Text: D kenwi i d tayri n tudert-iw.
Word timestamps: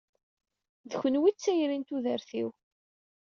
D 0.89 0.91
kenwi 1.01 1.27
i 1.31 1.31
d 1.33 1.37
tayri 1.37 1.77
n 1.77 1.83
tudert-iw. 1.87 2.49